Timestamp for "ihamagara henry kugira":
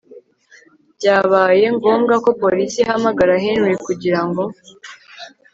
2.83-4.21